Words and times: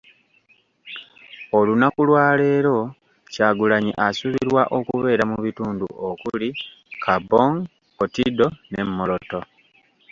Olunaku 1.57 1.99
lwaleero 2.09 2.77
Kyagulanyi 3.33 3.91
asuubirwa 4.07 4.61
okubeera 4.77 5.23
mu 5.31 5.37
bitundu 5.45 5.85
okuli; 6.09 6.49
Kaabong, 7.03 7.55
Kotido 7.97 8.47
ne 8.71 8.83
Moroto. 8.95 9.39